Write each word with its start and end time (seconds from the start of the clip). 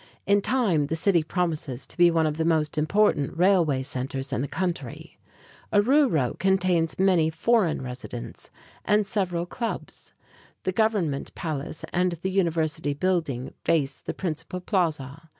In 0.25 0.41
time 0.41 0.87
the 0.87 0.95
city 0.95 1.21
promises 1.21 1.85
to 1.85 1.95
be 1.95 2.09
one 2.09 2.25
of 2.25 2.37
the 2.37 2.43
most 2.43 2.75
important 2.75 3.37
railway 3.37 3.83
centers 3.83 4.33
in 4.33 4.41
the 4.41 4.47
country. 4.47 5.19
Oruro 5.71 6.39
contains 6.39 6.97
many 6.97 7.29
foreign 7.29 7.83
residents, 7.83 8.49
and 8.83 9.05
several 9.05 9.45
clubs. 9.45 10.11
The 10.63 10.71
government 10.71 11.35
palace 11.35 11.85
and 11.93 12.13
the 12.13 12.31
university 12.31 12.95
building 12.95 13.53
face 13.63 13.97
the 14.01 14.15
principal 14.15 14.59
plaza. 14.59 15.29